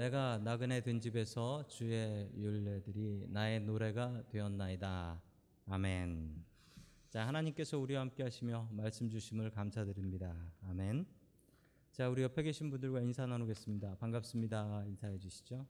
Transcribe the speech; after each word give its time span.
내가 0.00 0.38
나그네 0.38 0.80
된 0.80 0.98
집에서 0.98 1.62
주의 1.68 2.30
율례들이 2.34 3.26
나의 3.28 3.60
노래가 3.60 4.22
되었나이다. 4.30 5.20
아멘. 5.66 6.42
자, 7.10 7.26
하나님께서 7.26 7.78
우리와 7.78 8.00
함께 8.00 8.22
하시며 8.22 8.66
말씀 8.72 9.10
주심을 9.10 9.50
감사드립니다. 9.50 10.34
아멘. 10.62 11.04
자, 11.92 12.08
우리 12.08 12.22
옆에 12.22 12.42
계신 12.42 12.70
분들과 12.70 13.02
인사 13.02 13.26
나누겠습니다. 13.26 13.96
반갑습니다. 13.96 14.84
인사해 14.86 15.18
주시죠. 15.18 15.66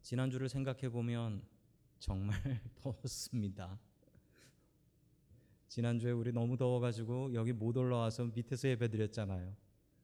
지난주를 0.00 0.48
생각해 0.48 0.88
보면 0.88 1.42
정말 1.98 2.38
더웠습니다. 2.80 3.78
지난주에 5.68 6.12
우리 6.12 6.32
너무 6.32 6.56
더워가지고 6.56 7.34
여기 7.34 7.52
못 7.52 7.76
올라와서 7.76 8.24
밑에서 8.24 8.68
예배 8.68 8.88
드렸잖아요. 8.88 9.54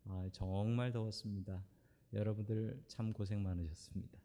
아, 0.09 0.29
정말 0.30 0.92
더웠습니다. 0.92 1.64
여러분들 2.12 2.83
참 2.89 3.12
고생 3.12 3.43
많으셨습니다. 3.43 4.19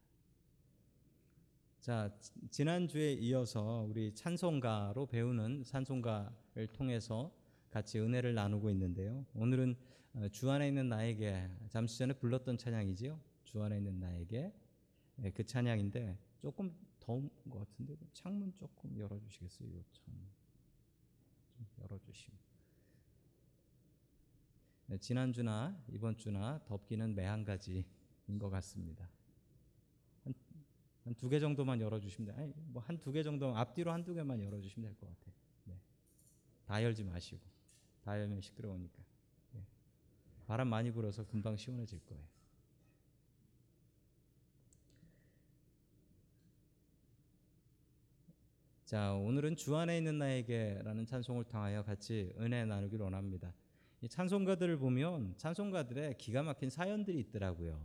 자, 1.80 2.14
지난주에 2.50 3.14
이어서 3.14 3.86
우리 3.90 4.14
찬송가로 4.14 5.06
배우는 5.06 5.64
찬송가를 5.64 6.68
통해서 6.74 7.34
같이 7.70 8.00
은혜를 8.00 8.34
나누고 8.34 8.70
있는데요. 8.72 9.26
오늘은 9.34 9.76
어, 10.16 10.28
주 10.30 10.50
안에 10.50 10.68
있는 10.68 10.90
나에게 10.90 11.50
잠시 11.70 12.00
전에 12.00 12.14
불렀던 12.14 12.58
찬양이지요. 12.58 13.20
주 13.44 13.62
안에 13.62 13.78
있는 13.78 14.00
나에게 14.00 14.54
예, 15.24 15.32
그 15.32 15.46
찬양인데 15.46 16.18
조금 16.40 16.76
더운 17.00 17.30
것 17.50 17.60
같은데 17.60 17.96
창문 18.14 18.54
조금 18.54 18.98
열어주시겠어요? 18.98 19.70
이 19.70 19.84
창문 19.94 20.28
좀 21.56 21.68
열어주시면. 21.82 22.47
네, 24.88 24.98
지난주나 24.98 25.78
이번 25.90 26.16
주나 26.18 26.60
덮기는 26.66 27.14
매한 27.16 27.44
가지인 27.44 27.84
것 28.40 28.50
같습니다. 28.50 29.10
한 31.04 31.14
두개 31.16 31.40
정도만 31.40 31.80
열어주시면 31.80 32.34
돼. 32.36 32.42
아니 32.42 32.54
뭐 32.68 32.82
한 32.84 32.98
두 33.00 33.12
개 33.14 33.24
정도 33.24 33.56
앞뒤로 33.56 33.92
한 33.92 34.04
두 34.04 34.14
개만 34.14 34.42
열어주시면 34.42 34.90
될 34.90 34.98
것 34.98 35.08
같아요. 35.08 35.34
네. 35.66 35.80
다 36.66 36.84
열지 36.84 37.04
마시고 37.04 37.42
다 38.02 38.20
열면 38.20 38.42
시끄러우니까. 38.42 39.04
예. 39.56 39.66
바람 40.48 40.68
많이 40.68 40.92
불어서 40.92 41.26
금방 41.26 41.56
시원해질 41.56 42.00
거예요. 42.06 42.24
자 48.86 49.14
오늘은 49.14 49.58
주 49.58 49.76
안에 49.76 49.98
있는 49.98 50.18
나에게라는 50.18 51.06
찬송을 51.06 51.44
통하여 51.46 51.84
같이 51.84 52.34
은혜 52.38 52.64
나누기를 52.66 53.04
원합니다. 53.04 53.54
이 54.02 54.08
찬송가들을 54.08 54.78
보면 54.78 55.34
찬송가들의 55.38 56.20
기가 56.20 56.44
막힌 56.44 56.70
사연들이 56.70 57.20
있더라고요. 57.20 57.82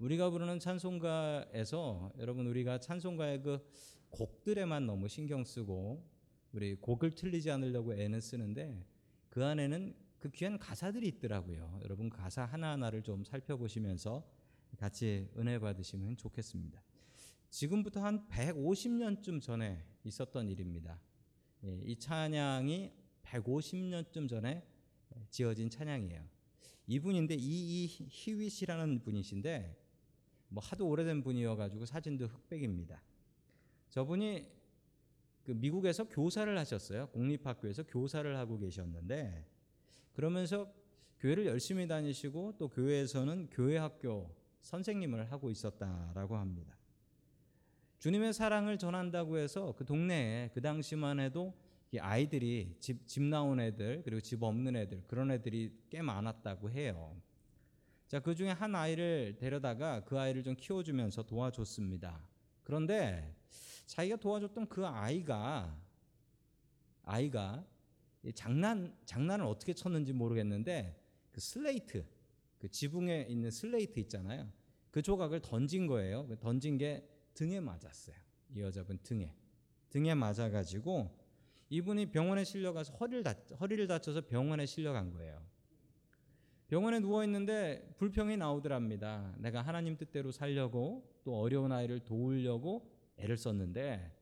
우리가 0.00 0.30
부르는 0.30 0.58
찬송가에서 0.58 2.12
여러분 2.18 2.48
우리가 2.48 2.80
찬송가의 2.80 3.42
그 3.42 3.64
곡들에만 4.10 4.86
너무 4.86 5.06
신경 5.06 5.44
쓰고 5.44 6.04
우리 6.50 6.74
곡을 6.74 7.12
틀리지 7.12 7.52
않으려고 7.52 7.94
애는 7.94 8.20
쓰는데 8.20 8.84
그 9.28 9.44
안에는 9.44 9.94
그 10.18 10.28
귀한 10.30 10.58
가사들이 10.58 11.06
있더라고요. 11.06 11.78
여러분 11.84 12.10
가사 12.10 12.44
하나하나를 12.44 13.02
좀 13.02 13.22
살펴보시면서 13.22 14.28
같이 14.76 15.28
은혜 15.36 15.60
받으시면 15.60 16.16
좋겠습니다. 16.16 16.82
지금부터 17.48 18.02
한 18.02 18.26
150년쯤 18.28 19.40
전에 19.40 19.84
있었던 20.02 20.48
일입니다. 20.48 21.00
예, 21.62 21.80
이 21.84 21.94
찬양이 21.96 22.92
150년쯤 23.22 24.28
전에 24.28 24.66
지어진 25.30 25.70
찬양이에요. 25.70 26.22
이분인데 26.86 27.34
이희휘씨라는 27.34 29.00
분이신데 29.00 29.76
뭐 30.48 30.62
하도 30.62 30.88
오래된 30.88 31.22
분이어가지고 31.22 31.84
사진도 31.84 32.26
흑백입니다. 32.26 33.02
저분이 33.90 34.46
그 35.44 35.52
미국에서 35.52 36.04
교사를 36.04 36.58
하셨어요. 36.58 37.08
공립학교에서 37.08 37.82
교사를 37.84 38.36
하고 38.36 38.58
계셨는데 38.58 39.46
그러면서 40.12 40.72
교회를 41.20 41.46
열심히 41.46 41.86
다니시고 41.86 42.56
또 42.58 42.68
교회에서는 42.68 43.48
교회 43.50 43.76
학교 43.76 44.34
선생님을 44.62 45.30
하고 45.32 45.50
있었다라고 45.50 46.36
합니다. 46.36 46.76
주님의 47.98 48.32
사랑을 48.32 48.78
전한다고 48.78 49.38
해서 49.38 49.74
그 49.76 49.84
동네에 49.84 50.50
그 50.54 50.60
당시만 50.60 51.18
해도 51.18 51.54
아이들이 51.98 52.76
집, 52.80 53.06
집 53.06 53.22
나온 53.22 53.60
애들 53.60 54.02
그리고 54.04 54.20
집 54.20 54.42
없는 54.42 54.76
애들 54.76 55.04
그런 55.06 55.30
애들이 55.30 55.72
꽤 55.88 56.02
많았다고 56.02 56.70
해요. 56.70 57.16
자, 58.06 58.20
그 58.20 58.34
중에 58.34 58.50
한 58.50 58.74
아이를 58.74 59.36
데려다가 59.38 60.04
그 60.04 60.18
아이를 60.18 60.42
좀 60.42 60.54
키워주면서 60.54 61.24
도와줬습니다. 61.24 62.26
그런데 62.62 63.34
자기가 63.86 64.16
도와줬던 64.16 64.68
그 64.68 64.86
아이가 64.86 65.78
아이가 67.02 67.66
장난 68.34 68.94
장난을 69.06 69.46
어떻게 69.46 69.72
쳤는지 69.72 70.12
모르겠는데 70.12 70.98
그 71.30 71.40
슬레이트 71.40 72.04
그 72.58 72.68
지붕에 72.68 73.26
있는 73.28 73.50
슬레이트 73.50 73.98
있잖아요. 74.00 74.50
그 74.90 75.00
조각을 75.00 75.40
던진 75.40 75.86
거예요. 75.86 76.26
그 76.26 76.38
던진 76.38 76.76
게 76.76 77.08
등에 77.34 77.60
맞았어요. 77.60 78.16
이 78.54 78.60
여자분 78.60 78.98
등에 79.02 79.34
등에 79.90 80.14
맞아가지고 80.14 81.17
이분이 81.70 82.06
병원에 82.06 82.44
실려가서 82.44 82.94
허리를 82.94 83.22
다, 83.22 83.34
허리를 83.60 83.86
다쳐서 83.86 84.22
병원에 84.22 84.66
실려간 84.66 85.12
거예요. 85.12 85.42
병원에 86.68 87.00
누워 87.00 87.24
있는데 87.24 87.94
불평이 87.96 88.36
나오더랍니다. 88.36 89.34
내가 89.38 89.62
하나님 89.62 89.96
뜻대로 89.96 90.30
살려고 90.30 91.02
또 91.24 91.40
어려운 91.40 91.72
아이를 91.72 92.00
도우려고 92.00 92.90
애를 93.16 93.36
썼는데 93.36 94.12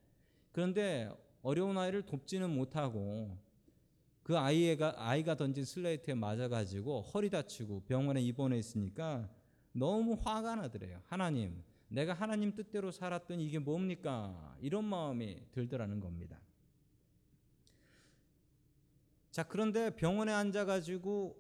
그런데 0.53 1.11
어려운 1.43 1.77
아이를 1.77 2.03
돕지는 2.03 2.51
못하고 2.51 3.37
그 4.23 4.37
아이가 4.37 4.95
아이가 4.97 5.37
던진 5.37 5.65
슬레이트에 5.65 6.15
맞아가지고 6.15 7.03
허리 7.03 7.31
다치고 7.31 7.85
병원에 7.85 8.21
입원해 8.21 8.59
있으니까 8.59 9.29
너무 9.73 10.17
화가 10.21 10.57
나더래요. 10.57 11.03
하나님, 11.07 11.63
내가 11.89 12.15
하나님 12.15 12.55
뜻대로 12.55 12.91
살았던 12.91 13.41
이게 13.41 13.59
뭡니까? 13.59 14.57
이런 14.61 14.85
마음이 14.85 15.43
들더라는 15.53 16.01
겁니다. 16.01 16.41
자, 19.37 19.43
그런데 19.43 19.91
병원에 19.91 20.33
앉아가지고 20.33 21.39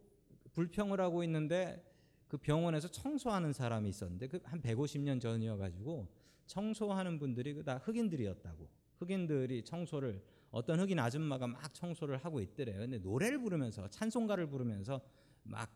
불평을 0.53 1.01
하고 1.01 1.25
있는데 1.25 1.83
그 2.29 2.37
병원에서 2.37 2.89
청소하는 2.89 3.55
사람이 3.55 3.89
있었는데 3.89 4.29
그 4.29 4.39
한 4.45 4.61
150년 4.61 5.19
전이어가지고 5.19 6.07
청소하는 6.47 7.19
분들이 7.19 7.55
그 7.55 7.65
다 7.65 7.79
흑인들이었다고. 7.79 8.69
흑인들이 8.99 9.65
청소를 9.65 10.23
어떤 10.51 10.79
흑인 10.79 10.99
아줌마가 10.99 11.47
막 11.47 11.73
청소를 11.73 12.19
하고 12.19 12.43
있더래요. 12.43 12.81
근데 12.81 12.99
노래를 12.99 13.39
부르면서 13.39 13.89
찬송가를 13.89 14.47
부르면서 14.47 15.01
막 15.45 15.73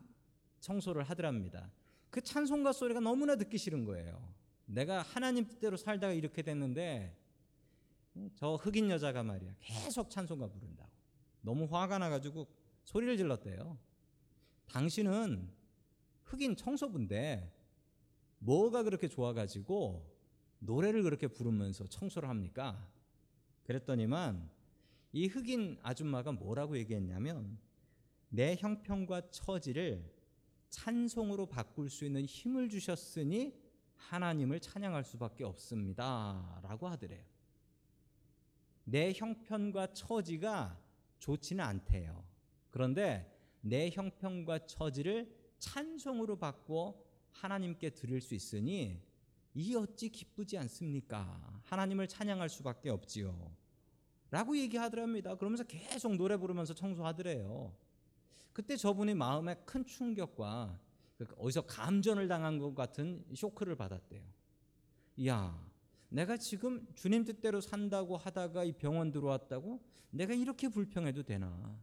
청소를 0.59 1.01
하더랍니다. 1.01 1.71
그 2.11 2.21
찬송가 2.21 2.71
소리가 2.71 2.99
너무나 2.99 3.35
듣기 3.35 3.57
싫은 3.57 3.83
거예요. 3.83 4.31
내가 4.67 5.01
하나님 5.01 5.47
뜻대로 5.47 5.75
살다가 5.75 6.13
이렇게 6.13 6.43
됐는데 6.43 7.17
저 8.35 8.53
흑인 8.57 8.91
여자가 8.91 9.23
말이야 9.23 9.55
계속 9.59 10.11
찬송가 10.11 10.49
부른다고. 10.49 10.90
너무 11.41 11.65
화가 11.65 11.97
나가지고 11.97 12.47
소리를 12.83 13.17
질렀대요. 13.17 13.77
당신은 14.67 15.49
흑인 16.23 16.55
청소부인데 16.55 17.51
뭐가 18.39 18.83
그렇게 18.83 19.07
좋아가지고 19.07 20.09
노래를 20.59 21.03
그렇게 21.03 21.27
부르면서 21.27 21.87
청소를 21.87 22.29
합니까? 22.29 22.87
그랬더니만 23.63 24.49
이 25.13 25.27
흑인 25.27 25.77
아줌마가 25.81 26.31
뭐라고 26.31 26.77
얘기했냐면 26.77 27.59
내 28.29 28.55
형편과 28.55 29.29
처지를 29.31 30.09
찬송으로 30.69 31.47
바꿀 31.47 31.89
수 31.89 32.05
있는 32.05 32.25
힘을 32.25 32.69
주셨으니 32.69 33.53
하나님을 33.95 34.59
찬양할 34.59 35.03
수밖에 35.03 35.43
없습니다. 35.43 36.59
라고 36.63 36.87
하더래요. 36.87 37.23
내 38.83 39.13
형편과 39.13 39.93
처지가 39.93 40.79
좋지는 41.21 41.63
않대요. 41.63 42.25
그런데 42.71 43.31
내 43.61 43.89
형편과 43.89 44.65
처지를 44.65 45.33
찬송으로 45.59 46.37
바꿔 46.37 46.99
하나님께 47.31 47.91
드릴 47.91 48.19
수 48.19 48.35
있으니 48.35 48.99
이 49.53 49.75
어찌 49.75 50.09
기쁘지 50.09 50.57
않습니까? 50.57 51.61
하나님을 51.63 52.07
찬양할 52.07 52.49
수밖에 52.49 52.89
없지요. 52.89 53.55
라고 54.31 54.57
얘기하더랍니다. 54.57 55.35
그러면서 55.35 55.63
계속 55.63 56.15
노래 56.15 56.37
부르면서 56.37 56.73
청소하더래요. 56.73 57.75
그때 58.53 58.75
저분이 58.75 59.13
마음에 59.13 59.55
큰 59.65 59.85
충격과 59.85 60.79
그 61.17 61.25
어디서 61.37 61.67
감전을 61.67 62.27
당한 62.27 62.57
것 62.57 62.73
같은 62.73 63.23
쇼크를 63.35 63.75
받았대요. 63.75 64.23
야, 65.27 65.70
내가 66.11 66.37
지금 66.37 66.85
주님 66.93 67.23
뜻대로 67.23 67.61
산다고 67.61 68.17
하다가 68.17 68.63
이 68.65 68.73
병원 68.73 69.11
들어왔다고 69.11 69.81
내가 70.11 70.33
이렇게 70.33 70.67
불평해도 70.67 71.23
되나? 71.23 71.79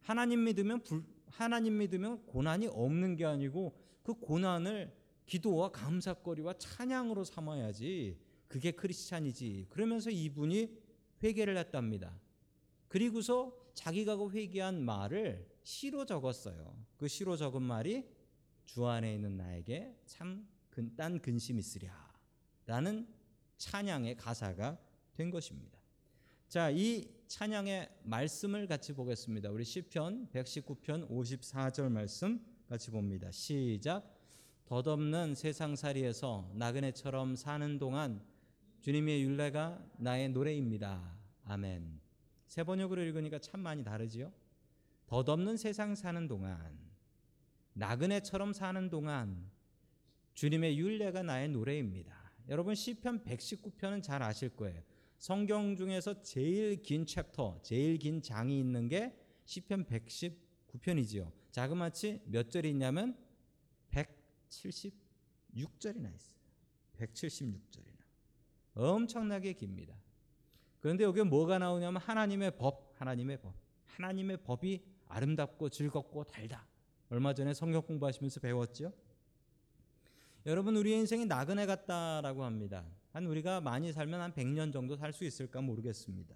하나님 0.00 0.44
믿으면 0.44 0.82
불, 0.82 1.04
하나님 1.26 1.78
믿으면 1.78 2.24
고난이 2.26 2.68
없는 2.68 3.16
게 3.16 3.24
아니고 3.24 3.76
그 4.02 4.14
고난을 4.14 4.96
기도와 5.26 5.70
감사거리와 5.70 6.54
찬양으로 6.58 7.24
삼아야지 7.24 8.18
그게 8.48 8.70
크리스찬이지. 8.70 9.66
그러면서 9.68 10.10
이분이 10.10 10.76
회개를 11.22 11.56
했답니다. 11.58 12.18
그리고서 12.88 13.56
자기가 13.74 14.16
그 14.16 14.30
회개한 14.30 14.84
말을 14.84 15.48
시로 15.62 16.06
적었어요. 16.06 16.74
그 16.96 17.08
시로 17.08 17.36
적은 17.36 17.62
말이 17.62 18.08
주 18.64 18.86
안에 18.86 19.14
있는 19.14 19.36
나에게 19.36 19.96
참 20.06 20.60
딴 20.96 21.20
근심 21.20 21.58
있으랴 21.58 22.09
라는 22.70 23.04
찬양의 23.56 24.16
가사가 24.16 24.78
된 25.14 25.32
것입니다. 25.32 25.76
자, 26.46 26.70
이 26.70 27.04
찬양의 27.26 27.90
말씀을 28.04 28.68
같이 28.68 28.92
보겠습니다. 28.92 29.50
우리 29.50 29.64
시편 29.64 30.28
119편 30.32 31.10
54절 31.10 31.90
말씀 31.90 32.40
같이 32.68 32.92
봅니다. 32.92 33.28
시작. 33.32 34.16
덧없는 34.66 35.34
세상살이에서 35.34 36.52
나그네처럼 36.54 37.34
사는 37.34 37.76
동안 37.80 38.22
주님의 38.82 39.24
율례가 39.24 39.84
나의 39.98 40.28
노래입니다. 40.28 41.18
아멘. 41.46 42.00
세 42.46 42.62
번역으로 42.62 43.02
읽으니까 43.02 43.40
참 43.40 43.62
많이 43.62 43.82
다르지요. 43.82 44.32
덧없는 45.08 45.56
세상 45.56 45.96
사는 45.96 46.28
동안 46.28 46.78
나그네처럼 47.72 48.52
사는 48.52 48.88
동안 48.90 49.50
주님의 50.34 50.78
율례가 50.78 51.24
나의 51.24 51.48
노래입니다. 51.48 52.19
여러분 52.50 52.74
시편 52.74 53.22
119편은 53.22 54.02
잘 54.02 54.22
아실 54.24 54.48
거예요. 54.50 54.82
성경 55.18 55.76
중에서 55.76 56.20
제일 56.22 56.82
긴 56.82 57.06
챕터, 57.06 57.60
제일 57.62 57.96
긴 57.96 58.20
장이 58.20 58.58
있는 58.58 58.88
게 58.88 59.16
시편 59.44 59.84
119편이지요. 59.84 61.30
자그마치 61.52 62.22
몇 62.26 62.50
절이 62.50 62.70
있냐면 62.70 63.16
176절이나 63.92 66.12
있어요. 66.12 66.40
176절이나. 66.98 68.00
엄청나게 68.74 69.52
깁니다. 69.52 69.94
그런데 70.80 71.04
여기 71.04 71.22
뭐가 71.22 71.60
나오냐면 71.60 72.02
하나님의 72.02 72.56
법, 72.56 72.92
하나님의 72.96 73.40
법. 73.40 73.54
하나님의 73.84 74.42
법이 74.42 74.82
아름답고 75.06 75.68
즐겁고 75.68 76.24
달다. 76.24 76.66
얼마 77.10 77.32
전에 77.32 77.54
성경 77.54 77.82
공부하시면서 77.82 78.40
배웠죠? 78.40 78.92
여러분 80.46 80.74
우리의 80.76 81.00
인생이 81.00 81.26
나그네 81.26 81.66
같다라고 81.66 82.44
합니다. 82.44 82.86
한 83.12 83.26
우리가 83.26 83.60
많이 83.60 83.92
살면 83.92 84.20
한 84.20 84.32
100년 84.32 84.72
정도 84.72 84.96
살 84.96 85.12
수 85.12 85.24
있을까 85.24 85.60
모르겠습니다. 85.60 86.34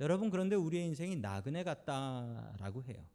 여러분 0.00 0.30
그런데 0.30 0.56
우리의 0.56 0.86
인생이 0.86 1.16
나그네 1.16 1.62
같다라고 1.62 2.82
해요. 2.84 3.06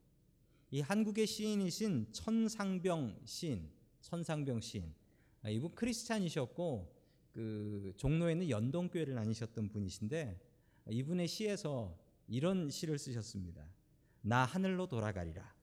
이 0.72 0.80
한국의 0.80 1.28
시인이신 1.28 2.13
천상병 2.13 3.19
시인, 3.25 3.69
천상병 4.01 4.62
시인. 4.62 4.94
아, 5.42 5.50
이분 5.50 5.75
크리스찬이셨고 5.75 6.95
그 7.34 7.94
종로에 7.98 8.34
있는 8.34 8.50
연동교회를 8.50 9.16
다니셨던 9.16 9.69
분이신데 9.69 10.40
이분의 10.90 11.28
시에서 11.28 11.98
이런 12.28 12.69
시를 12.69 12.98
쓰셨습니다. 12.98 13.66
나 14.22 14.45
하늘로 14.45 14.88
돌아가리라. 14.88 15.54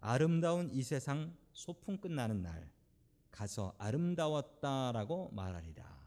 아름다운 0.00 0.70
이 0.72 0.82
세상 0.82 1.36
소풍 1.52 1.98
끝나는 1.98 2.42
날 2.42 2.68
가서 3.30 3.74
아름다웠다라고 3.78 5.30
말하리라. 5.32 6.00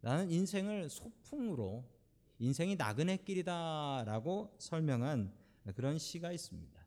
나는 0.00 0.30
인생을 0.30 0.90
소풍으로 0.90 1.84
인생이 2.38 2.74
나그네길이다라고 2.76 4.56
설명한 4.58 5.32
그런 5.74 5.98
시가 5.98 6.32
있습니다. 6.32 6.82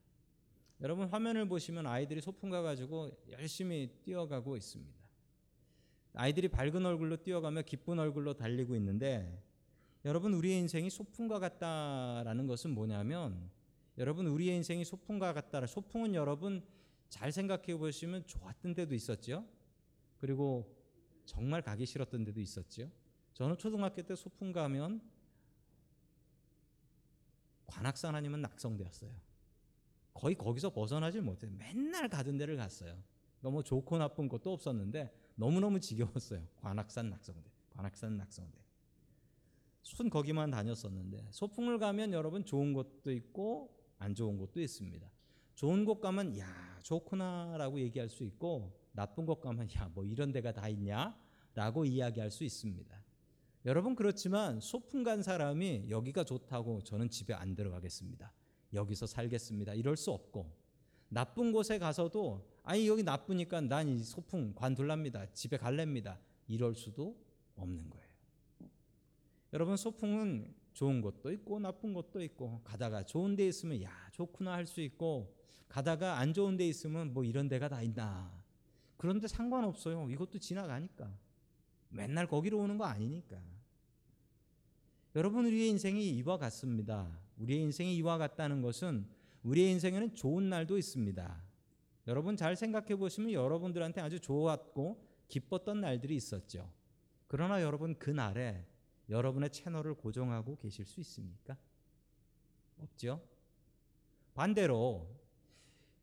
여러분 0.81 1.07
화면을 1.07 1.47
보시면 1.47 1.87
아이들이 1.87 2.19
소풍 2.19 2.49
가가지고 2.49 3.11
열심히 3.31 3.89
뛰어가고 4.03 4.57
있습니다. 4.57 5.05
아이들이 6.15 6.49
밝은 6.49 6.85
얼굴로 6.85 7.17
뛰어가며 7.23 7.61
기쁜 7.61 7.99
얼굴로 7.99 8.33
달리고 8.33 8.75
있는데 8.75 9.41
여러분 10.03 10.33
우리의 10.33 10.59
인생이 10.59 10.89
소풍과 10.89 11.39
같다라는 11.39 12.47
것은 12.47 12.71
뭐냐면 12.71 13.49
여러분 13.97 14.27
우리의 14.27 14.57
인생이 14.57 14.83
소풍과 14.83 15.33
같다. 15.33 15.65
소풍은 15.65 16.15
여러분 16.15 16.63
잘 17.09 17.31
생각해 17.31 17.77
보시면 17.77 18.25
좋았던 18.27 18.73
데도 18.73 18.95
있었죠. 18.95 19.47
그리고 20.17 20.75
정말 21.25 21.61
가기 21.61 21.85
싫었던 21.85 22.23
데도 22.23 22.39
있었죠. 22.41 22.89
저는 23.33 23.57
초등학교 23.57 24.01
때 24.01 24.15
소풍 24.15 24.51
가면 24.51 25.01
관악산 27.67 28.15
아니면 28.15 28.41
낙성대였어요. 28.41 29.11
거의 30.13 30.35
거기서 30.35 30.71
벗어나질 30.71 31.21
못해요. 31.21 31.51
맨날 31.57 32.07
가던 32.07 32.37
데를 32.37 32.55
갔어요. 32.55 32.97
너무 33.41 33.63
좋고 33.63 33.97
나쁜 33.97 34.29
것도 34.29 34.53
없었는데 34.53 35.13
너무너무 35.35 35.79
지겨웠어요. 35.79 36.47
관악산 36.61 37.09
낙성대, 37.09 37.49
관악산 37.71 38.17
낙성대. 38.17 38.57
순 39.83 40.09
거기만 40.09 40.49
다녔었는데 40.49 41.27
소풍을 41.31 41.77
가면 41.77 42.13
여러분 42.13 42.43
좋은 42.45 42.73
것도 42.73 43.11
있고 43.11 43.75
안 43.99 44.15
좋은 44.15 44.37
것도 44.37 44.61
있습니다. 44.61 45.07
좋은 45.55 45.85
곳 45.85 46.01
가면 46.01 46.37
야 46.37 46.79
좋구나라고 46.83 47.79
얘기할 47.79 48.09
수 48.09 48.23
있고 48.23 48.73
나쁜 48.91 49.25
곳 49.25 49.39
가면 49.39 49.69
야 49.75 49.89
뭐 49.93 50.03
이런 50.05 50.31
데가 50.31 50.51
다 50.51 50.67
있냐라고 50.69 51.85
이야기할 51.85 52.31
수 52.31 52.43
있습니다. 52.43 53.03
여러분 53.65 53.95
그렇지만 53.95 54.59
소풍 54.59 55.03
간 55.03 55.23
사람이 55.23 55.85
여기가 55.89 56.23
좋다고 56.23 56.83
저는 56.83 57.09
집에 57.09 57.33
안 57.33 57.55
들어가겠습니다. 57.55 58.31
여기서 58.73 59.07
살겠습니다. 59.07 59.73
이럴 59.73 59.95
수 59.97 60.11
없고 60.11 60.51
나쁜 61.09 61.51
곳에 61.51 61.79
가서도 61.79 62.45
아니 62.63 62.87
여기 62.87 63.03
나쁘니까 63.03 63.61
난 63.61 63.87
이 63.87 64.03
소풍 64.03 64.53
관둘랍니다. 64.55 65.25
집에 65.33 65.57
갈랍니다. 65.57 66.19
이럴 66.47 66.75
수도 66.75 67.15
없는 67.55 67.89
거예요. 67.89 68.05
여러분 69.53 69.77
소풍은 69.77 70.53
좋은 70.75 71.01
것도 71.01 71.31
있고 71.31 71.59
나쁜 71.59 71.93
것도 71.93 72.21
있고 72.21 72.61
가다가 72.63 73.03
좋은 73.03 73.35
데 73.35 73.47
있으면 73.47 73.81
야 73.81 73.89
좋구나 74.11 74.53
할 74.53 74.67
수 74.67 74.81
있고 74.81 75.33
가다가 75.69 76.19
안 76.19 76.33
좋은 76.33 76.57
데 76.57 76.67
있으면 76.67 77.13
뭐 77.13 77.23
이런 77.23 77.47
데가 77.47 77.67
다 77.69 77.81
있나. 77.81 78.31
그런데 78.97 79.27
상관없어요. 79.27 80.09
이것도 80.09 80.37
지나가니까. 80.39 81.11
맨날 81.89 82.27
거기로 82.27 82.59
오는 82.59 82.77
거 82.77 82.85
아니니까. 82.85 83.41
여러분 85.15 85.45
우리의 85.45 85.69
인생이 85.69 86.09
이와 86.17 86.37
같습니다. 86.37 87.09
우리의 87.37 87.61
인생이 87.61 87.95
이와 87.97 88.17
같다는 88.17 88.61
것은 88.61 89.07
우리의 89.43 89.71
인생에는 89.71 90.13
좋은 90.13 90.49
날도 90.49 90.77
있습니다. 90.77 91.43
여러분 92.07 92.35
잘 92.35 92.55
생각해 92.55 92.97
보시면 92.97 93.31
여러분들한테 93.31 94.01
아주 94.01 94.19
좋았고 94.19 95.01
기뻤던 95.29 95.81
날들이 95.81 96.15
있었죠. 96.15 96.69
그러나 97.27 97.61
여러분 97.61 97.97
그 97.97 98.09
날에 98.09 98.65
여러분의 99.09 99.51
채널을 99.51 99.95
고정하고 99.95 100.57
계실 100.57 100.85
수 100.85 100.99
있습니까? 100.99 101.57
없죠? 102.79 103.21
반대로 104.33 105.07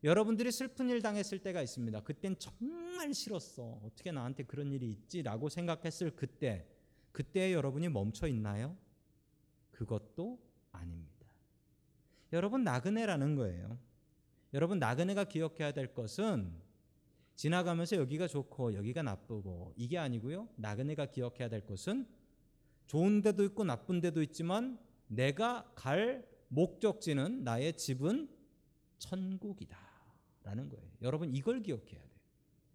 여러분들이 0.03 0.51
슬픈 0.51 0.89
일 0.89 1.01
당했을 1.01 1.39
때가 1.39 1.61
있습니다. 1.61 2.01
그땐 2.01 2.37
정말 2.37 3.13
싫었어. 3.13 3.79
어떻게 3.83 4.11
나한테 4.11 4.43
그런 4.43 4.71
일이 4.71 4.91
있지라고 4.91 5.49
생각했을 5.49 6.11
그때 6.15 6.67
그때 7.11 7.53
여러분이 7.53 7.89
멈춰 7.89 8.27
있나요? 8.27 8.75
그것도 9.71 10.39
아닙니다. 10.71 11.27
여러분 12.33 12.63
나그네라는 12.63 13.35
거예요. 13.35 13.77
여러분 14.53 14.79
나그네가 14.79 15.25
기억해야 15.25 15.71
될 15.71 15.93
것은 15.93 16.51
지나가면서 17.35 17.95
여기가 17.95 18.27
좋고 18.27 18.73
여기가 18.73 19.03
나쁘고 19.03 19.73
이게 19.75 19.97
아니고요. 19.97 20.49
나그네가 20.55 21.07
기억해야 21.07 21.49
될 21.49 21.65
것은 21.65 22.07
좋은 22.87 23.21
데도 23.21 23.43
있고 23.45 23.63
나쁜 23.63 23.99
데도 24.01 24.21
있지만 24.21 24.77
내가 25.07 25.71
갈 25.75 26.27
목적지는 26.49 27.43
나의 27.43 27.77
집은 27.77 28.29
천국이다. 28.99 29.77
라는 30.43 30.69
거예요. 30.69 30.85
여러분 31.01 31.33
이걸 31.33 31.61
기억해야 31.61 32.01
돼요. 32.01 32.19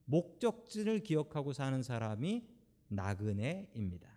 목적지를 0.07 1.01
기억하고 1.01 1.53
사는 1.53 1.83
사람이 1.83 2.47
나그네입니다. 2.89 4.09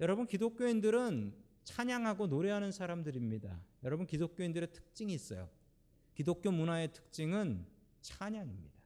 여러분 0.00 0.26
기독교인들은 0.26 1.34
찬양하고 1.64 2.28
노래하는 2.28 2.70
사람들입니다. 2.70 3.60
여러분 3.82 4.06
기독교인들의 4.06 4.72
특징이 4.72 5.12
있어요. 5.12 5.50
기독교 6.14 6.52
문화의 6.52 6.92
특징은 6.92 7.66
찬양입니다. 8.00 8.77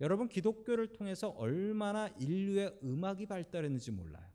여러분 0.00 0.28
기독교를 0.28 0.92
통해서 0.92 1.30
얼마나 1.30 2.08
인류의 2.08 2.78
음악이 2.82 3.26
발달했는지 3.26 3.90
몰라요. 3.90 4.26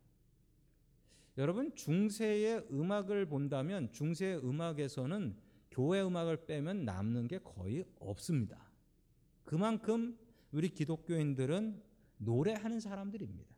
여러분 1.36 1.74
중세의 1.74 2.68
음악을 2.70 3.26
본다면 3.26 3.90
중세의 3.90 4.44
음악에서는 4.44 5.36
교회 5.70 6.02
음악을 6.02 6.46
빼면 6.46 6.84
남는 6.84 7.26
게 7.28 7.38
거의 7.38 7.84
없습니다. 7.98 8.70
그만큼 9.44 10.16
우리 10.52 10.68
기독교인들은 10.68 11.82
노래하는 12.18 12.78
사람들입니다. 12.78 13.52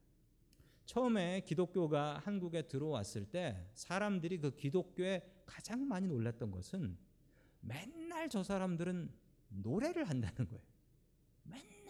처음에 0.86 1.40
기독교가 1.40 2.22
한국에 2.24 2.62
들어왔을 2.62 3.26
때 3.26 3.68
사람들이 3.74 4.38
그 4.38 4.54
기독교에 4.54 5.42
가장 5.44 5.86
많이 5.86 6.06
놀랐던 6.06 6.50
것은 6.52 6.96
맨날 7.60 8.30
저 8.30 8.42
사람들은 8.42 9.10
노래를 9.48 10.04
한다는 10.08 10.48
거예요. 10.48 10.75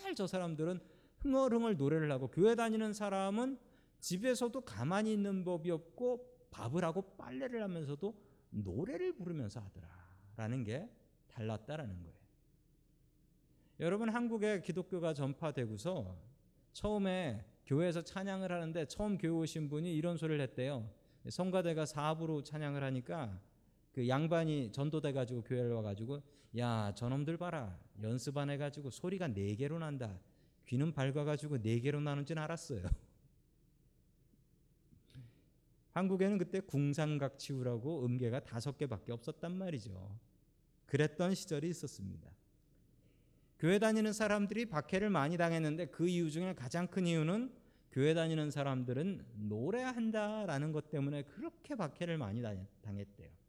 맨날 0.06 0.14
저 0.14 0.28
사람들은 0.28 0.78
흥얼흥얼 1.18 1.76
노래를 1.76 2.12
하고 2.12 2.28
교회 2.28 2.54
다니는 2.54 2.92
사람은 2.92 3.58
집에서도 3.98 4.60
가만히 4.60 5.12
있는 5.12 5.44
법이 5.44 5.70
없고 5.72 6.48
밥을 6.52 6.84
하고 6.84 7.16
빨래를 7.16 7.60
하면서도 7.64 8.14
노래를 8.50 9.16
부르면서 9.16 9.60
하더라라는 9.60 10.62
게 10.62 10.88
달랐다라는 11.26 12.02
거예요. 12.02 12.16
여러분 13.80 14.08
한국에 14.08 14.62
기독교가 14.62 15.12
전파되고서 15.12 16.16
처음에 16.72 17.44
교회에서 17.66 18.02
찬양을 18.02 18.52
하는데 18.52 18.86
처음 18.86 19.18
교회 19.18 19.32
오신 19.32 19.68
분이 19.68 19.92
이런 19.92 20.16
소리를 20.16 20.40
했대요. 20.40 20.88
성가대가 21.28 21.84
사부로 21.84 22.44
찬양을 22.44 22.84
하니까 22.84 23.40
그 23.96 24.06
양반이 24.06 24.72
전도돼 24.72 25.12
가지고 25.14 25.42
교회를 25.42 25.72
와 25.72 25.80
가지고 25.80 26.22
야 26.58 26.92
저놈들 26.94 27.38
봐라 27.38 27.80
연습 28.02 28.36
안 28.36 28.50
해 28.50 28.58
가지고 28.58 28.90
소리가 28.90 29.28
네 29.28 29.56
개로 29.56 29.78
난다. 29.78 30.20
귀는 30.66 30.92
밝아 30.92 31.24
가지고 31.24 31.62
네 31.62 31.80
개로 31.80 31.98
나는 31.98 32.26
줄 32.26 32.38
알았어요. 32.38 32.82
한국에는 35.92 36.36
그때 36.36 36.60
궁상각치우라고 36.60 38.04
음계가 38.04 38.40
다섯 38.40 38.76
개밖에 38.76 39.12
없었단 39.12 39.56
말이죠. 39.56 40.14
그랬던 40.84 41.34
시절이 41.34 41.66
있었습니다. 41.70 42.30
교회 43.58 43.78
다니는 43.78 44.12
사람들이 44.12 44.66
박해를 44.66 45.08
많이 45.08 45.38
당했는데 45.38 45.86
그 45.86 46.06
이유 46.06 46.30
중에 46.30 46.54
가장 46.54 46.86
큰 46.86 47.06
이유는 47.06 47.50
교회 47.92 48.12
다니는 48.12 48.50
사람들은 48.50 49.24
노래한다라는 49.36 50.72
것 50.72 50.90
때문에 50.90 51.22
그렇게 51.22 51.74
박해를 51.74 52.18
많이 52.18 52.42
당했대요. 52.82 53.45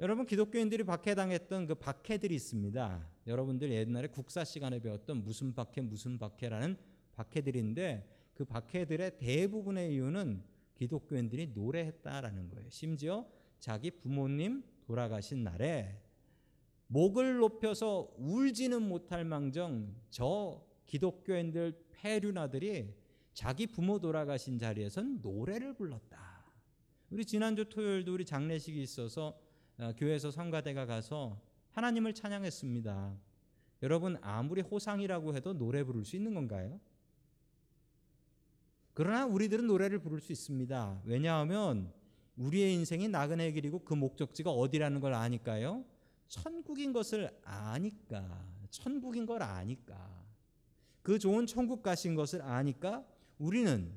여러분 0.00 0.24
기독교인들이 0.24 0.84
박해당했던 0.84 1.66
그 1.66 1.74
박해들이 1.74 2.34
있습니다. 2.34 3.06
여러분들 3.26 3.70
옛날에 3.70 4.08
국사 4.08 4.44
시간에 4.44 4.80
배웠던 4.80 5.22
무슨 5.22 5.54
박해 5.54 5.82
무슨 5.82 6.18
박해라는 6.18 6.78
박해들인데 7.12 8.08
그 8.32 8.46
박해들의 8.46 9.18
대부분의 9.18 9.92
이유는 9.92 10.42
기독교인들이 10.74 11.48
노래했다라는 11.48 12.48
거예요. 12.48 12.70
심지어 12.70 13.26
자기 13.58 13.90
부모님 13.90 14.64
돌아가신 14.86 15.44
날에 15.44 16.00
목을 16.86 17.36
높여서 17.36 18.14
울지는 18.16 18.80
못할 18.80 19.26
망정 19.26 19.94
저 20.08 20.64
기독교인들 20.86 21.78
폐륜아들이 21.92 22.94
자기 23.34 23.66
부모 23.66 24.00
돌아가신 24.00 24.58
자리에선 24.58 25.20
노래를 25.20 25.74
불렀다. 25.74 26.42
우리 27.10 27.26
지난주 27.26 27.68
토요일도 27.68 28.14
우리 28.14 28.24
장례식이 28.24 28.80
있어서 28.80 29.26
어, 29.28 29.49
교회에서 29.96 30.30
성가대가 30.30 30.86
가서 30.86 31.40
하나님을 31.72 32.14
찬양했습니다. 32.14 33.16
여러분 33.82 34.18
아무리 34.20 34.60
호상이라고 34.60 35.34
해도 35.34 35.54
노래 35.54 35.82
부를 35.82 36.04
수 36.04 36.16
있는 36.16 36.34
건가요? 36.34 36.78
그러나 38.92 39.24
우리들은 39.24 39.66
노래를 39.66 40.00
부를 40.00 40.20
수 40.20 40.32
있습니다. 40.32 41.02
왜냐하면 41.04 41.92
우리의 42.36 42.74
인생이 42.74 43.08
나그네 43.08 43.52
길이고 43.52 43.80
그 43.80 43.94
목적지가 43.94 44.50
어디라는 44.50 45.00
걸 45.00 45.14
아니까요. 45.14 45.84
천국인 46.28 46.92
것을 46.92 47.30
아니까. 47.44 48.46
천국인 48.70 49.26
걸 49.26 49.42
아니까. 49.42 50.24
그 51.02 51.18
좋은 51.18 51.46
천국 51.46 51.82
가신 51.82 52.14
것을 52.14 52.42
아니까 52.42 53.04
우리는 53.38 53.92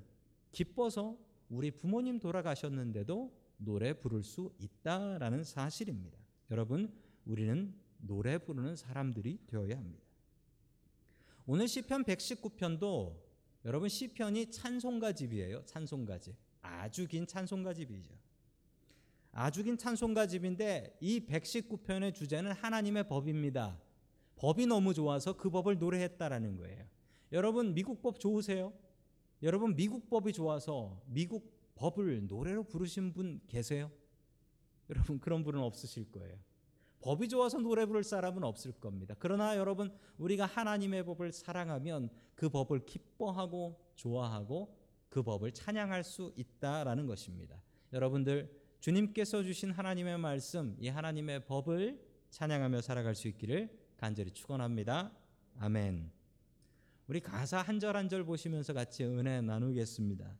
기뻐서 0.52 1.18
우리 1.50 1.72
부모님 1.72 2.20
돌아가셨는데도 2.20 3.32
노래 3.64 3.94
부를 3.94 4.24
수 4.24 4.52
있다라는 4.60 5.44
사실입니다. 5.44 6.18
여러분, 6.52 6.94
우리는 7.26 7.74
노래 7.98 8.38
부르는 8.38 8.76
사람들이 8.76 9.40
되어야 9.48 9.78
합니다. 9.78 10.04
오늘 11.46 11.68
시편 11.68 12.04
119편도 12.06 13.18
여러분 13.66 13.90
시편이 13.90 14.52
찬송가집이에요. 14.52 15.66
찬송가집. 15.66 16.36
아주 16.62 17.08
긴 17.08 17.28
찬송가집이죠. 17.28 18.14
아주 19.32 19.64
긴 19.64 19.78
찬송가집인데 19.78 20.98
이 21.02 21.26
119편의 21.26 22.14
주제는 22.14 22.52
하나님의 22.52 23.08
법입니다. 23.08 23.80
법이 24.36 24.68
너무 24.68 24.94
좋아서 24.94 25.36
그 25.36 25.50
법을 25.50 25.80
노래했다라는 25.80 26.58
거예요. 26.58 26.86
여러분 27.32 27.74
미국 27.74 28.02
법 28.02 28.20
좋으세요? 28.20 28.74
여러분 29.42 29.76
미국 29.76 30.10
법이 30.10 30.34
좋아서 30.34 31.02
미국 31.08 31.52
법을 31.76 32.28
노래로 32.28 32.64
부르신 32.66 33.14
분 33.14 33.42
계세요? 33.48 33.92
여러분 34.90 35.20
그런 35.20 35.44
분은 35.44 35.60
없으실 35.62 36.12
거예요. 36.12 36.38
법이 37.02 37.28
좋아서 37.28 37.58
노래 37.60 37.86
부를 37.86 38.04
사람은 38.04 38.44
없을 38.44 38.72
겁니다. 38.74 39.16
그러나 39.20 39.58
여러분 39.58 39.94
우리가 40.18 40.46
하나님의 40.46 41.04
법을 41.06 41.32
사랑하면 41.34 42.10
그 42.36 42.50
법을 42.50 42.86
기뻐하고 42.86 43.78
좋아하고 43.96 44.78
그 45.10 45.22
법을 45.22 45.52
찬양할 45.52 46.04
수 46.04 46.34
있다라는 46.38 47.06
것입니다. 47.06 47.62
여러분들 47.92 48.50
주님께서 48.80 49.44
주신 49.44 49.72
하나님의 49.72 50.18
말씀, 50.18 50.76
이 50.80 50.88
하나님의 50.88 51.46
법을 51.46 52.02
찬양하며 52.30 52.82
살아갈 52.82 53.16
수 53.16 53.28
있기를 53.28 53.70
간절히 53.98 54.32
축원합니다. 54.32 55.12
아멘. 55.60 56.12
우리 57.08 57.20
가사 57.20 57.62
한 57.62 57.80
절 57.80 57.96
한 57.96 58.10
절 58.10 58.24
보시면서 58.24 58.74
같이 58.74 59.04
은혜 59.04 59.42
나누겠습니다. 59.42 60.36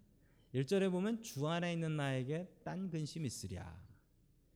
1절에 0.54 0.92
보면 0.92 1.22
주 1.24 1.48
안에 1.48 1.74
있는 1.74 1.98
나에게 1.98 2.48
딴 2.64 2.90
근심 2.90 3.26
있으랴. 3.26 3.76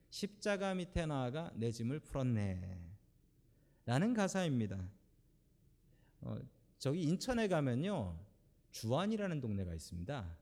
십자가 0.09 0.73
밑에 0.75 1.05
나아가 1.05 1.51
내 1.55 1.71
짐을 1.71 1.99
풀었네. 1.99 2.79
라는 3.85 4.13
가사입니다. 4.13 4.89
어, 6.21 6.37
저기 6.77 7.01
인천에 7.03 7.47
가면요. 7.47 8.19
주안이라는 8.71 9.41
동네가 9.41 9.73
있습니다. 9.73 10.37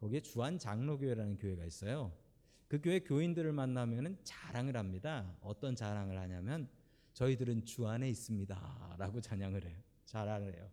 거기에 0.00 0.20
주안 0.20 0.58
장로교회라는 0.58 1.36
교회가 1.36 1.64
있어요. 1.64 2.12
그 2.68 2.80
교회 2.80 3.00
교인들을 3.00 3.52
만나면은 3.52 4.18
자랑을 4.24 4.76
합니다. 4.76 5.36
어떤 5.40 5.76
자랑을 5.76 6.18
하냐면 6.18 6.68
저희들은 7.12 7.64
주안에 7.64 8.08
있습니다라고 8.10 9.20
찬양을 9.22 9.64
해요. 9.64 9.78
자랑을 10.06 10.54
해요. 10.54 10.70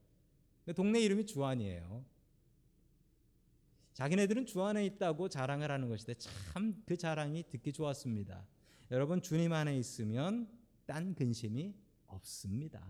동네 0.76 1.02
이름이 1.02 1.26
주안이에요. 1.26 2.13
자기네들은 3.94 4.46
주 4.46 4.62
안에 4.64 4.86
있다고 4.86 5.30
자랑을 5.30 5.72
하는 5.72 5.90
것인데 5.90 6.16
참 6.16 6.84
그 6.86 6.98
자랑이 6.98 7.44
듣기 7.50 7.72
좋았습니다. 7.74 8.46
여러분 8.92 9.22
주님 9.22 9.54
안에 9.54 9.78
있으면 9.78 10.48
딴 10.86 11.16
근심이 11.16 11.74
없습니다. 12.08 12.86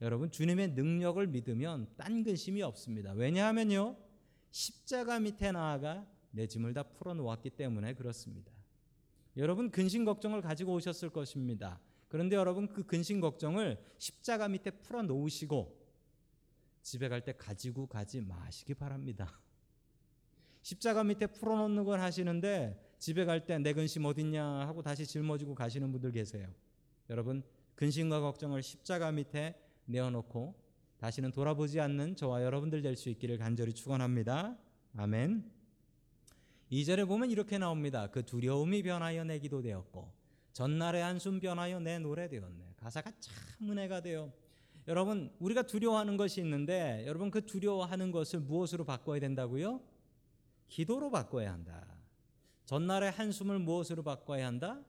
여러분 0.00 0.30
주님의 0.30 0.68
능력을 0.72 1.26
믿으면 1.26 1.88
딴 1.96 2.22
근심이 2.24 2.62
없습니다. 2.62 3.12
왜냐하면요 3.12 3.96
십자가 4.50 5.20
밑에 5.20 5.52
나아가 5.52 6.06
내 6.30 6.46
짐을 6.46 6.72
다 6.72 6.82
풀어 6.82 7.14
놓았기 7.14 7.50
때문에 7.50 7.94
그렇습니다. 7.94 8.52
여러분 9.36 9.70
근심 9.70 10.04
걱정을 10.04 10.40
가지고 10.40 10.74
오셨을 10.74 11.10
것입니다. 11.10 11.80
그런데 12.08 12.36
여러분 12.36 12.68
그 12.68 12.84
근심 12.86 13.20
걱정을 13.20 13.78
십자가 13.98 14.48
밑에 14.48 14.70
풀어 14.70 15.02
놓으시고 15.02 15.76
집에 16.82 17.08
갈 17.08 17.22
때 17.22 17.34
가지고 17.36 17.86
가지 17.86 18.20
마시기 18.20 18.74
바랍니다. 18.74 19.38
십자가 20.68 21.02
밑에 21.02 21.26
풀어놓는 21.26 21.82
걸 21.84 21.98
하시는데 22.00 22.78
집에 22.98 23.24
갈 23.24 23.46
때 23.46 23.58
내 23.58 23.72
근심 23.72 24.04
어딨냐 24.04 24.44
하고 24.66 24.82
다시 24.82 25.06
짊어지고 25.06 25.54
가시는 25.54 25.90
분들 25.92 26.12
계세요. 26.12 26.46
여러분 27.08 27.42
근심과 27.74 28.20
걱정을 28.20 28.62
십자가 28.62 29.10
밑에 29.10 29.54
내어놓고 29.86 30.54
다시는 30.98 31.32
돌아보지 31.32 31.80
않는 31.80 32.16
저와 32.16 32.42
여러분들 32.44 32.82
될 32.82 32.96
수 32.96 33.08
있기를 33.08 33.38
간절히 33.38 33.72
축원합니다. 33.72 34.58
아멘. 34.98 35.50
2절에 36.70 37.08
보면 37.08 37.30
이렇게 37.30 37.56
나옵니다. 37.56 38.08
그 38.08 38.26
두려움이 38.26 38.82
변하여 38.82 39.24
내 39.24 39.38
기도 39.38 39.62
되었고 39.62 40.12
전날의 40.52 41.02
한숨 41.02 41.40
변하여 41.40 41.80
내 41.80 41.98
노래 41.98 42.28
되었네. 42.28 42.74
가사가 42.76 43.10
참 43.20 43.70
은혜가 43.70 44.02
돼요. 44.02 44.30
여러분 44.86 45.30
우리가 45.38 45.62
두려워하는 45.62 46.18
것이 46.18 46.42
있는데 46.42 47.04
여러분 47.06 47.30
그 47.30 47.46
두려워하는 47.46 48.10
것을 48.12 48.40
무엇으로 48.40 48.84
바꿔야 48.84 49.18
된다고요? 49.18 49.80
기도로 50.68 51.10
바꿔야 51.10 51.52
한다. 51.52 51.86
전날의 52.66 53.10
한숨을 53.12 53.58
무엇으로 53.58 54.02
바꿔야 54.02 54.46
한다? 54.46 54.80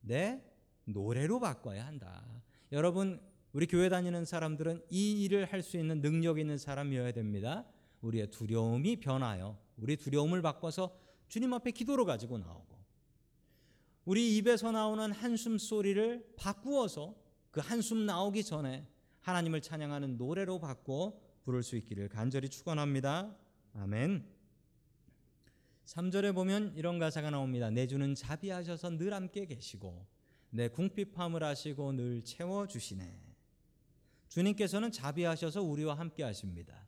네, 0.00 0.42
노래로 0.84 1.40
바꿔야 1.40 1.86
한다. 1.86 2.24
여러분, 2.72 3.20
우리 3.52 3.66
교회 3.66 3.88
다니는 3.88 4.24
사람들은 4.24 4.84
이 4.90 5.24
일을 5.24 5.44
할 5.44 5.62
수 5.62 5.76
있는 5.76 6.00
능력 6.00 6.38
있는 6.38 6.56
사람이어야 6.56 7.12
됩니다. 7.12 7.66
우리의 8.00 8.30
두려움이 8.30 9.00
변하여 9.00 9.58
우리 9.76 9.96
두려움을 9.96 10.40
바꿔서 10.40 10.96
주님 11.28 11.52
앞에 11.52 11.70
기도로 11.72 12.04
가지고 12.04 12.38
나오고 12.38 12.78
우리 14.06 14.36
입에서 14.36 14.72
나오는 14.72 15.12
한숨 15.12 15.58
소리를 15.58 16.34
바꾸어서 16.36 17.14
그 17.50 17.60
한숨 17.60 18.06
나오기 18.06 18.44
전에 18.44 18.86
하나님을 19.20 19.60
찬양하는 19.60 20.16
노래로 20.16 20.58
바꿔 20.60 21.20
부를 21.44 21.62
수 21.62 21.76
있기를 21.76 22.08
간절히 22.08 22.48
축원합니다. 22.48 23.36
아멘. 23.74 24.39
3절에 25.90 26.32
보면 26.32 26.74
이런 26.76 27.00
가사가 27.00 27.30
나옵니다. 27.30 27.68
내 27.68 27.88
주는 27.88 28.14
자비하셔서 28.14 28.90
늘 28.90 29.12
함께 29.12 29.44
계시고 29.44 30.06
내 30.50 30.68
궁핍함을 30.68 31.42
하시고 31.42 31.92
늘 31.92 32.22
채워 32.22 32.68
주시네. 32.68 33.20
주님께서는 34.28 34.92
자비하셔서 34.92 35.62
우리와 35.62 35.94
함께 35.94 36.22
하십니다. 36.22 36.86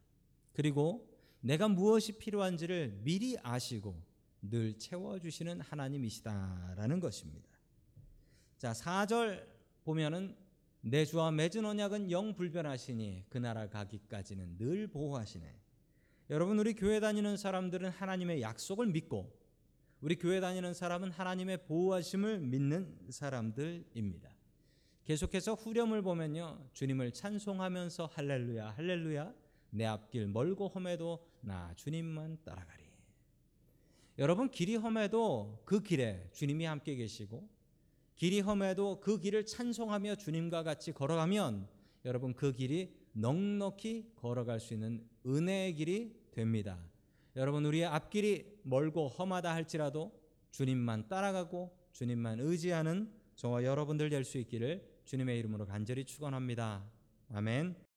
그리고 0.52 1.08
내가 1.40 1.66
무엇이 1.66 2.12
필요한지를 2.12 3.00
미리 3.02 3.36
아시고 3.42 4.00
늘 4.40 4.78
채워 4.78 5.18
주시는 5.18 5.60
하나님이시다라는 5.62 7.00
것입니다. 7.00 7.48
자, 8.56 8.72
4절 8.72 9.44
보면은 9.82 10.36
내 10.80 11.04
주와 11.04 11.32
맺은 11.32 11.64
언약은 11.64 12.12
영 12.12 12.34
불변하시니 12.34 13.24
그 13.30 13.38
나라 13.38 13.68
가기까지는 13.68 14.58
늘 14.58 14.86
보호하시네. 14.86 15.62
여러분 16.32 16.58
우리 16.58 16.72
교회 16.72 16.98
다니는 16.98 17.36
사람들은 17.36 17.90
하나님의 17.90 18.40
약속을 18.40 18.86
믿고 18.86 19.30
우리 20.00 20.16
교회 20.16 20.40
다니는 20.40 20.72
사람은 20.72 21.10
하나님의 21.10 21.64
보호하심을 21.64 22.40
믿는 22.40 22.96
사람들입니다. 23.10 24.34
계속해서 25.04 25.52
후렴을 25.52 26.00
보면요. 26.00 26.70
주님을 26.72 27.12
찬송하면서 27.12 28.06
할렐루야 28.14 28.70
할렐루야 28.70 29.34
내 29.72 29.84
앞길 29.84 30.26
멀고 30.26 30.68
험해도 30.68 31.22
나 31.42 31.74
주님만 31.76 32.38
따라가리. 32.46 32.82
여러분 34.16 34.50
길이 34.50 34.76
험해도 34.76 35.60
그 35.66 35.82
길에 35.82 36.30
주님이 36.32 36.64
함께 36.64 36.94
계시고 36.94 37.46
길이 38.14 38.40
험해도 38.40 39.00
그 39.00 39.18
길을 39.18 39.44
찬송하며 39.44 40.14
주님과 40.14 40.62
같이 40.62 40.92
걸어가면 40.92 41.68
여러분 42.06 42.32
그 42.32 42.52
길이 42.52 42.96
넉넉히 43.12 44.12
걸어갈 44.16 44.60
수 44.60 44.72
있는 44.72 45.06
은혜의 45.26 45.74
길이 45.74 46.21
됩니다. 46.32 46.78
여러분 47.36 47.64
우리의 47.64 47.86
앞길이 47.86 48.58
멀고 48.62 49.08
험하다 49.08 49.54
할지라도 49.54 50.12
주님만 50.50 51.08
따라가고 51.08 51.74
주님만 51.92 52.40
의지하는 52.40 53.10
저와 53.36 53.64
여러분들 53.64 54.10
될 54.10 54.24
수 54.24 54.38
있기를 54.38 54.86
주님의 55.04 55.38
이름으로 55.38 55.66
간절히 55.66 56.04
축원합니다. 56.04 56.84
아멘. 57.32 57.91